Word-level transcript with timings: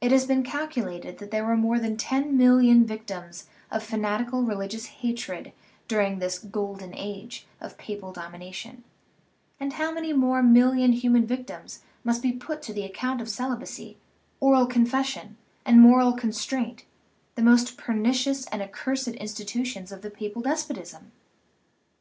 It 0.00 0.10
has 0.10 0.26
been 0.26 0.42
calculated 0.42 1.18
that 1.18 1.30
there 1.30 1.44
were 1.46 1.56
more 1.56 1.78
than 1.78 1.96
ten 1.96 2.36
million 2.36 2.84
victims 2.84 3.46
of 3.70 3.84
fa 3.84 3.96
natical 3.96 4.42
religious 4.44 4.86
hatred 4.86 5.52
during 5.86 6.18
this" 6.18 6.38
Golden 6.60 6.92
Age" 6.92 7.46
of 7.60 7.78
papal 7.78 8.10
domination; 8.12 8.82
and 9.60 9.74
how 9.74 9.92
many 9.92 10.12
more 10.12 10.42
million 10.42 10.92
hu 10.92 11.10
man 11.10 11.24
victims 11.24 11.84
must 12.02 12.20
be 12.20 12.32
put 12.32 12.62
to 12.62 12.72
the 12.72 12.82
account 12.84 13.20
of 13.20 13.28
celibacy, 13.30 13.96
oral 14.40 14.66
confession, 14.66 15.36
and 15.64 15.80
moral 15.80 16.14
constraint, 16.14 16.84
the 17.36 17.42
most 17.42 17.76
per 17.76 17.92
nicious 17.94 18.44
and 18.50 18.60
accursed 18.60 19.06
institutions 19.06 19.92
of 19.92 20.02
the 20.02 20.10
papal 20.10 20.42
despot 20.42 20.78
ism! 20.78 21.12